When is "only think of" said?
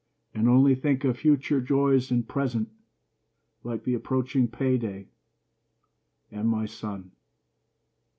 0.49-1.19